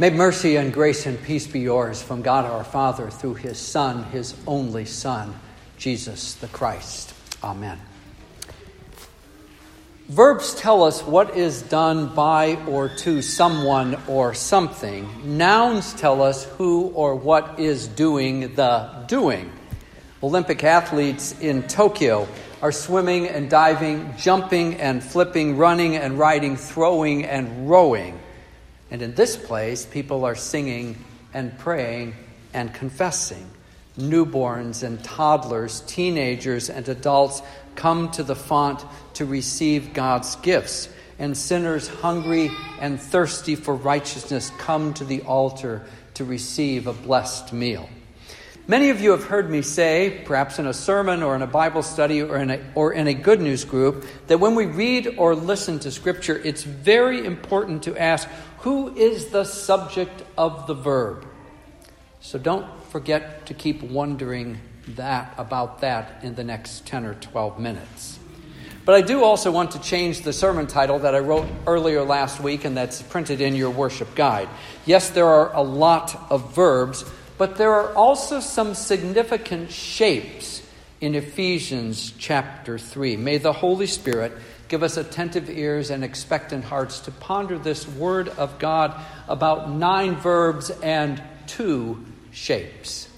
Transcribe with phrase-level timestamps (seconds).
[0.00, 4.04] May mercy and grace and peace be yours from God our Father through his Son,
[4.04, 5.34] his only Son,
[5.76, 7.12] Jesus the Christ.
[7.42, 7.80] Amen.
[10.08, 15.36] Verbs tell us what is done by or to someone or something.
[15.36, 19.50] Nouns tell us who or what is doing the doing.
[20.22, 22.28] Olympic athletes in Tokyo
[22.62, 28.16] are swimming and diving, jumping and flipping, running and riding, throwing and rowing.
[28.90, 32.14] And in this place, people are singing and praying
[32.54, 33.48] and confessing.
[33.98, 37.42] Newborns and toddlers, teenagers and adults
[37.74, 38.84] come to the font
[39.14, 40.88] to receive God's gifts.
[41.18, 45.84] And sinners hungry and thirsty for righteousness come to the altar
[46.14, 47.88] to receive a blessed meal.
[48.68, 51.82] Many of you have heard me say, perhaps in a sermon or in a Bible
[51.82, 55.34] study or in a, or in a good news group, that when we read or
[55.34, 58.28] listen to Scripture, it's very important to ask
[58.68, 61.26] who is the subject of the verb?
[62.20, 67.58] So don't forget to keep wondering that about that in the next 10 or 12
[67.58, 68.18] minutes.
[68.84, 72.40] But I do also want to change the sermon title that I wrote earlier last
[72.40, 74.50] week and that's printed in your worship guide.
[74.84, 77.06] Yes, there are a lot of verbs,
[77.38, 80.62] but there are also some significant shapes
[81.00, 83.16] in Ephesians chapter 3.
[83.16, 84.32] May the Holy Spirit
[84.68, 88.94] Give us attentive ears and expectant hearts to ponder this word of God
[89.26, 93.08] about nine verbs and two shapes.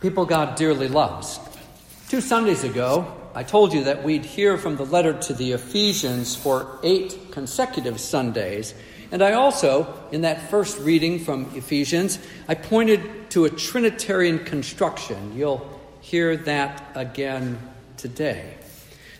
[0.00, 1.40] People God dearly loves.
[2.08, 6.36] Two Sundays ago, I told you that we'd hear from the letter to the Ephesians
[6.36, 8.74] for eight consecutive Sundays
[9.10, 15.36] and I also, in that first reading from Ephesians, I pointed to a Trinitarian construction.
[15.36, 15.68] You'll
[16.00, 17.58] hear that again
[17.96, 18.56] today.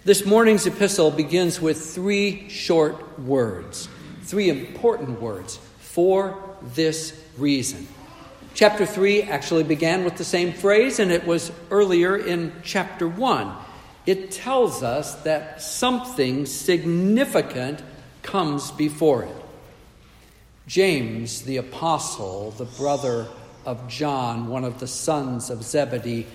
[0.04, 3.88] This morning's epistle begins with three short words,
[4.22, 7.86] three important words, for this reason.
[8.54, 13.52] Chapter 3 actually began with the same phrase, and it was earlier in chapter 1.
[14.06, 17.82] It tells us that something significant
[18.22, 19.43] comes before it.
[20.66, 23.26] James, the apostle, the brother
[23.66, 26.26] of John, one of the sons of Zebedee,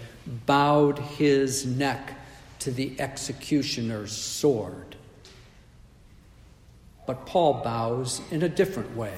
[0.45, 2.13] bowed his neck
[2.59, 4.95] to the executioner's sword.
[7.07, 9.15] But Paul bows in a different way.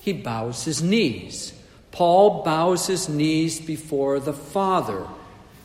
[0.00, 1.54] He bows his knees.
[1.90, 5.06] Paul bows his knees before the Father.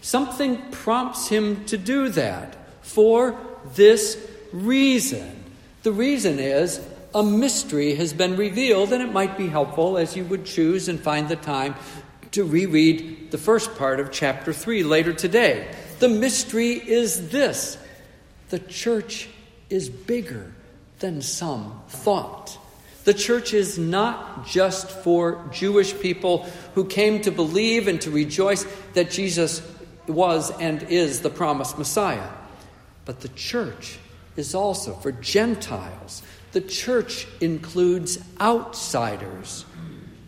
[0.01, 3.38] Something prompts him to do that for
[3.75, 4.18] this
[4.53, 5.44] reason.
[5.84, 6.79] The reason is
[7.14, 11.00] a mystery has been revealed, and it might be helpful as you would choose and
[11.00, 11.75] find the time
[12.31, 15.74] to reread the first part of chapter 3 later today.
[16.00, 17.78] The mystery is this
[18.50, 19.30] the church
[19.69, 20.52] is bigger
[21.00, 22.58] than some thought.
[23.06, 28.66] The church is not just for Jewish people who came to believe and to rejoice
[28.94, 29.62] that Jesus
[30.08, 32.30] was and is the promised Messiah,
[33.06, 33.98] but the church
[34.35, 39.66] is also for Gentiles the church includes outsiders.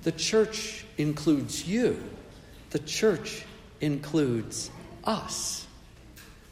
[0.04, 2.02] The church includes you.
[2.70, 3.44] The church
[3.80, 4.70] includes
[5.04, 5.66] us.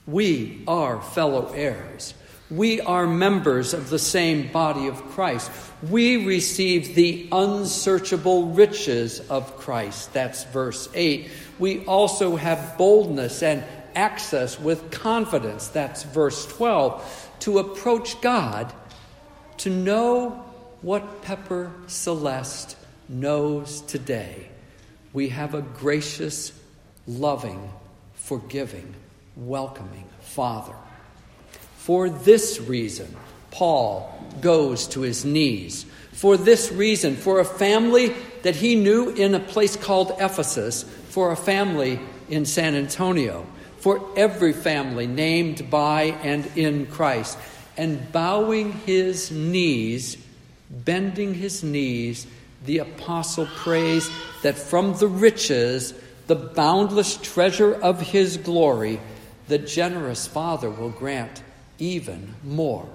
[0.08, 2.16] We are fellow heirs.
[2.50, 5.52] We are members of the same body of Christ.
[5.88, 10.14] We receive the unsearchable riches of Christ.
[10.14, 11.30] That's verse 8.
[11.60, 13.64] We also have boldness and
[13.96, 15.68] access with confidence.
[15.68, 17.30] That's verse 12.
[17.42, 18.74] To approach God
[19.58, 20.46] to know
[20.82, 22.78] what Pepper Celeste
[23.08, 24.48] knows today.
[25.12, 26.54] We have a gracious,
[27.08, 27.70] loving,
[28.14, 28.94] forgiving,
[29.36, 30.76] welcoming Father.
[31.78, 33.16] For this reason,
[33.52, 35.86] Paul goes to his knees.
[36.12, 38.14] For this reason, for a family
[38.44, 43.46] that he knew in a place called Ephesus, for a family in San Antonio,
[43.80, 47.38] for every family named by and in Christ
[47.78, 50.18] and bowing his knees,
[50.70, 52.28] bending his knees,
[52.66, 54.10] the apostle prays
[54.44, 55.94] that from the riches,
[56.28, 59.00] the boundless treasure of his glory,
[59.48, 61.42] the generous Father will grant
[61.78, 62.88] even more.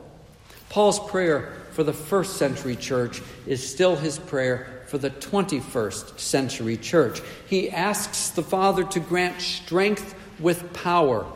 [0.69, 6.76] Paul's prayer for the first century church is still his prayer for the 21st century
[6.76, 7.23] church.
[7.49, 11.26] He asks the Father to grant strength with power,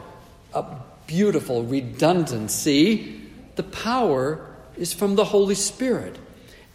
[0.55, 0.65] a
[1.07, 3.19] beautiful redundancy
[3.59, 4.39] the power
[4.77, 6.17] is from the Holy Spirit.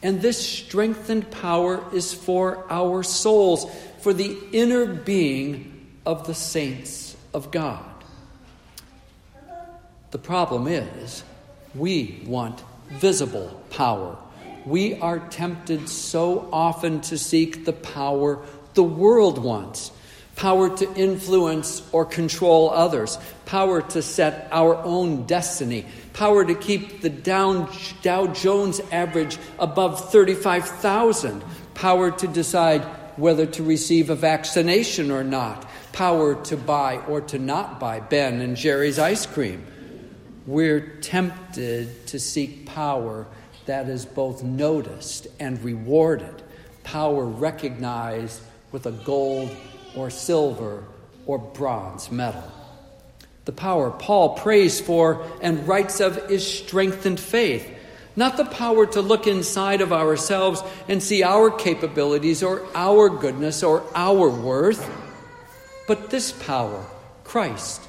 [0.01, 7.15] And this strengthened power is for our souls, for the inner being of the saints
[7.33, 7.85] of God.
[10.11, 11.23] The problem is,
[11.73, 14.17] we want visible power.
[14.65, 18.39] We are tempted so often to seek the power
[18.73, 19.91] the world wants
[20.35, 27.01] power to influence or control others, power to set our own destiny, power to keep
[27.01, 27.67] the Dow,
[28.33, 31.43] Jones average above 35,000,
[31.73, 32.81] power to decide
[33.15, 38.41] whether to receive a vaccination or not, power to buy or to not buy Ben
[38.41, 39.65] and Jerry's ice cream.
[40.47, 43.27] We're tempted to seek power
[43.65, 46.41] that is both noticed and rewarded,
[46.83, 48.41] power recognized
[48.71, 49.55] with a gold
[49.95, 50.83] or silver
[51.25, 52.43] or bronze medal.
[53.45, 57.69] The power Paul prays for and writes of is strengthened faith,
[58.15, 63.63] not the power to look inside of ourselves and see our capabilities or our goodness
[63.63, 64.89] or our worth,
[65.87, 66.85] but this power,
[67.23, 67.81] Christ,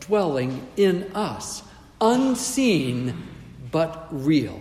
[0.00, 1.62] dwelling in us,
[2.00, 3.28] unseen
[3.70, 4.60] but real.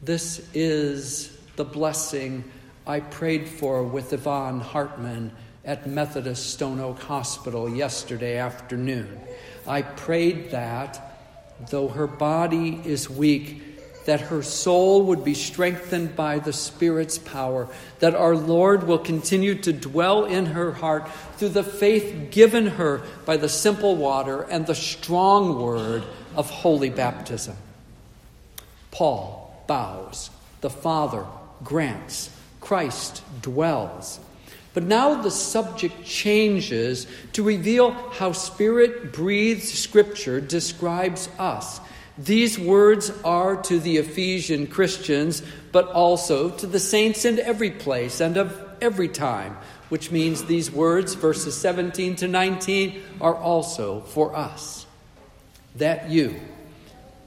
[0.00, 2.44] This is the blessing
[2.86, 5.32] I prayed for with Yvonne Hartman
[5.68, 9.20] at Methodist Stone Oak Hospital yesterday afternoon.
[9.66, 10.98] I prayed that,
[11.68, 17.68] though her body is weak, that her soul would be strengthened by the Spirit's power,
[17.98, 21.06] that our Lord will continue to dwell in her heart
[21.36, 26.02] through the faith given her by the simple water and the strong word
[26.34, 27.58] of holy baptism.
[28.90, 30.30] Paul bows,
[30.62, 31.26] the Father
[31.62, 34.18] grants, Christ dwells.
[34.74, 41.80] But now the subject changes to reveal how Spirit breathed Scripture describes us.
[42.18, 45.42] These words are to the Ephesian Christians,
[45.72, 49.56] but also to the saints in every place and of every time,
[49.88, 54.86] which means these words, verses 17 to 19, are also for us.
[55.76, 56.40] That you,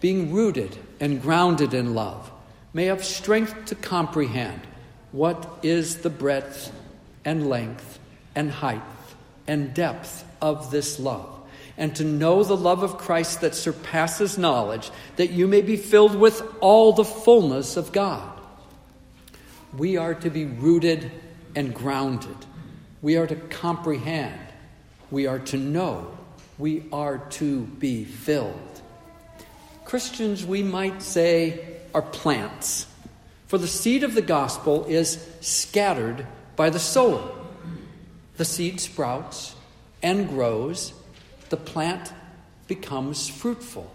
[0.01, 2.29] being rooted and grounded in love,
[2.73, 4.61] may have strength to comprehend
[5.11, 6.71] what is the breadth
[7.25, 7.99] and length
[8.35, 8.81] and height
[9.47, 11.29] and depth of this love,
[11.77, 16.15] and to know the love of Christ that surpasses knowledge, that you may be filled
[16.15, 18.39] with all the fullness of God.
[19.77, 21.11] We are to be rooted
[21.55, 22.37] and grounded.
[23.01, 24.39] We are to comprehend.
[25.09, 26.17] We are to know.
[26.57, 28.81] We are to be filled.
[29.85, 32.87] Christians, we might say, are plants.
[33.47, 36.25] For the seed of the gospel is scattered
[36.55, 37.21] by the sower.
[38.37, 39.55] The seed sprouts
[40.01, 40.93] and grows,
[41.49, 42.13] the plant
[42.67, 43.91] becomes fruitful.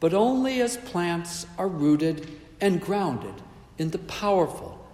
[0.00, 2.30] But only as plants are rooted
[2.60, 3.34] and grounded
[3.78, 4.86] in the powerful,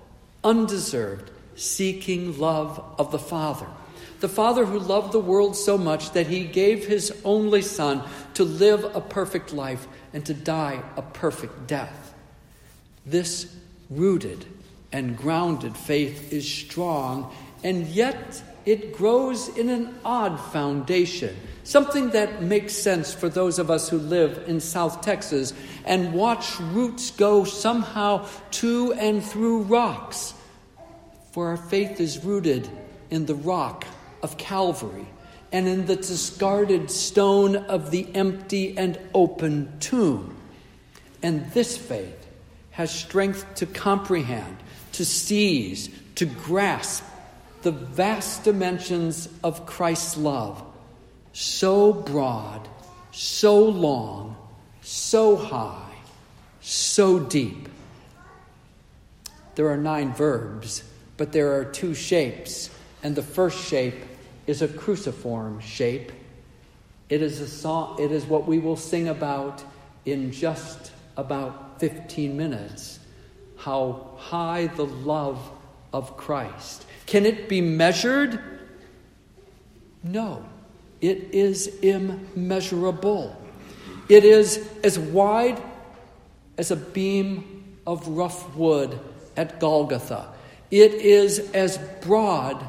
[0.43, 3.67] undeserved, seeking love of the Father.
[4.20, 8.03] The Father who loved the world so much that he gave his only Son
[8.35, 12.15] to live a perfect life and to die a perfect death.
[13.05, 13.55] This
[13.91, 14.47] rooted
[14.94, 22.41] and grounded faith is strong, and yet it grows in an odd foundation, something that
[22.41, 25.52] makes sense for those of us who live in South Texas
[25.85, 30.32] and watch roots go somehow to and through rocks.
[31.32, 32.70] For our faith is rooted
[33.11, 33.85] in the rock
[34.23, 35.08] of Calvary
[35.50, 40.36] and in the discarded stone of the empty and open tomb.
[41.20, 42.24] And this faith
[42.70, 44.56] has strength to comprehend,
[44.94, 47.05] to seize, to grasp
[47.63, 50.63] the vast dimensions of Christ's love,
[51.32, 52.69] so broad,
[53.10, 54.36] so long,
[54.82, 55.94] so high,
[56.60, 57.69] so deep.
[59.55, 60.84] There are nine verbs,
[61.17, 62.70] but there are two shapes,
[63.03, 63.96] and the first shape
[64.46, 66.13] is a cruciform shape.
[67.08, 69.63] It is, a song, it is what we will sing about
[70.05, 72.98] in just about 15 minutes.
[73.65, 75.39] How high the love
[75.91, 76.85] of Christ.
[77.06, 78.39] Can it be measured?
[80.03, 80.44] No,
[81.01, 83.35] it is immeasurable.
[84.11, 85.63] It is as wide
[86.59, 89.01] as a beam of rough wood
[89.35, 90.29] at Golgotha.
[90.71, 92.63] It is as broad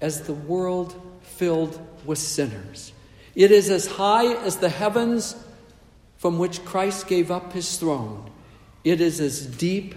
[0.00, 2.94] as the world filled with sinners.
[3.34, 5.36] It is as high as the heavens
[6.16, 8.30] from which Christ gave up his throne.
[8.84, 9.94] It is as deep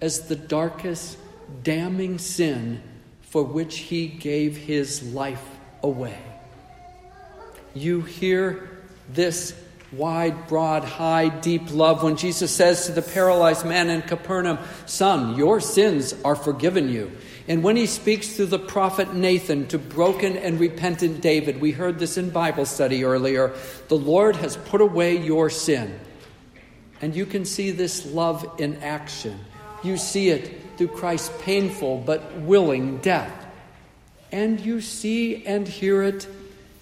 [0.00, 1.18] as the darkest,
[1.62, 2.82] damning sin
[3.22, 5.44] for which he gave his life
[5.82, 6.18] away.
[7.74, 8.68] You hear
[9.08, 9.54] this
[9.92, 15.36] wide, broad, high, deep love when Jesus says to the paralyzed man in Capernaum, Son,
[15.36, 17.12] your sins are forgiven you.
[17.48, 21.98] And when he speaks through the prophet Nathan to broken and repentant David, we heard
[21.98, 23.54] this in Bible study earlier,
[23.88, 25.98] the Lord has put away your sin.
[27.02, 29.38] And you can see this love in action.
[29.82, 33.46] You see it through Christ's painful but willing death.
[34.30, 36.26] And you see and hear it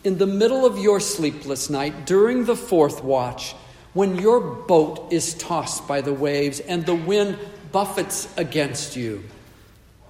[0.04, 3.54] in the middle of your sleepless night during the fourth watch
[3.92, 7.38] when your boat is tossed by the waves and the wind
[7.72, 9.24] buffets against you.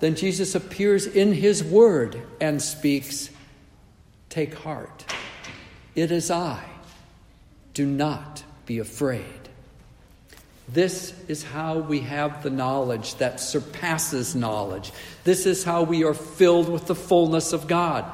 [0.01, 3.31] Then Jesus appears in his word and speaks,
[4.29, 5.07] Take heart.
[5.95, 6.63] It is I.
[7.75, 9.40] Do not be afraid.
[10.73, 14.93] This is how we have the knowledge that surpasses knowledge.
[15.25, 18.05] This is how we are filled with the fullness of God.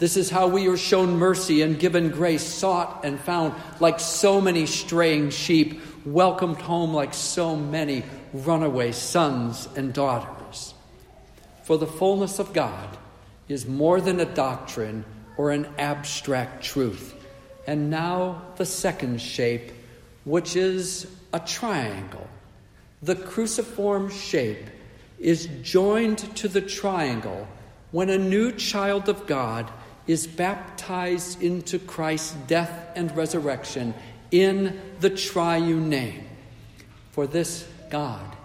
[0.00, 4.40] This is how we are shown mercy and given grace, sought and found like so
[4.40, 8.02] many straying sheep, welcomed home like so many
[8.32, 10.74] runaway sons and daughters.
[11.64, 12.96] For the fullness of God
[13.46, 15.04] is more than a doctrine
[15.36, 17.14] or an abstract truth.
[17.66, 19.70] And now the second shape,
[20.24, 22.26] which is a triangle.
[23.02, 24.66] The cruciform shape
[25.18, 27.46] is joined to the triangle
[27.92, 29.70] when a new child of God
[30.06, 33.94] is baptized into Christ's death and resurrection
[34.30, 36.26] in the triune name.
[37.12, 38.36] For this God,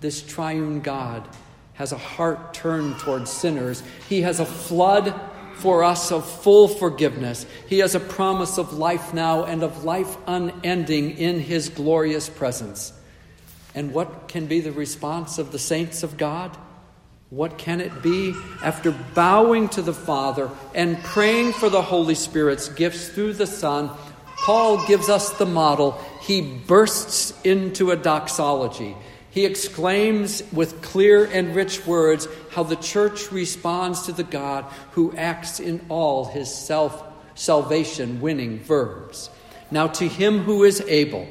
[0.00, 1.26] this triune God,
[1.74, 3.82] has a heart turned towards sinners.
[4.08, 5.14] He has a flood
[5.58, 7.46] for us of full forgiveness.
[7.68, 12.92] He has a promise of life now and of life unending in His glorious presence.
[13.74, 16.56] And what can be the response of the saints of God?
[17.30, 22.68] What can it be after bowing to the Father and praying for the Holy Spirit's
[22.70, 23.90] gifts through the Son?
[24.38, 26.00] Paul gives us the model.
[26.22, 28.96] He bursts into a doxology.
[29.30, 35.14] He exclaims with clear and rich words how the church responds to the God who
[35.16, 37.02] acts in all his self
[37.34, 39.30] salvation winning verbs.
[39.70, 41.28] Now, to him who is able,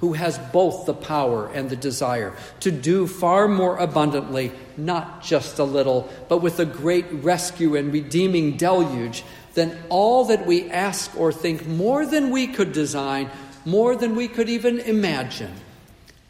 [0.00, 5.58] who has both the power and the desire to do far more abundantly, not just
[5.58, 9.24] a little, but with a great rescue and redeeming deluge,
[9.54, 13.30] than all that we ask or think, more than we could design,
[13.64, 15.52] more than we could even imagine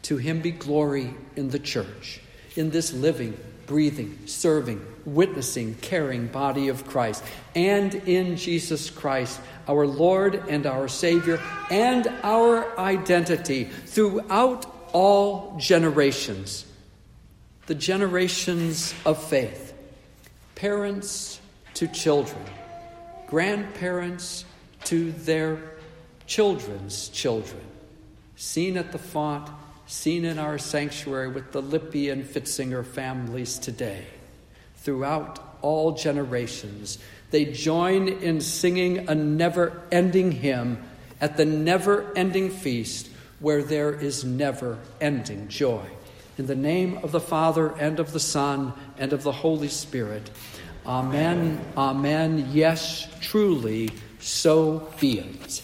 [0.03, 2.21] to him be glory in the church,
[2.55, 7.23] in this living, breathing, serving, witnessing, caring body of Christ,
[7.55, 11.39] and in Jesus Christ, our Lord and our Savior,
[11.69, 16.65] and our identity throughout all generations.
[17.67, 19.73] The generations of faith,
[20.55, 21.39] parents
[21.75, 22.41] to children,
[23.27, 24.45] grandparents
[24.85, 25.59] to their
[26.25, 27.61] children's children,
[28.35, 29.49] seen at the font
[29.89, 34.05] seen in our sanctuary with the Lippy and Fitzinger families today.
[34.75, 36.99] Throughout all generations,
[37.31, 40.83] they join in singing a never ending hymn
[41.19, 45.85] at the never ending feast where there is never ending joy.
[46.37, 50.29] In the name of the Father and of the Son and of the Holy Spirit.
[50.85, 51.59] Amen.
[51.75, 52.49] Amen.
[52.51, 55.63] Yes, truly, so be it.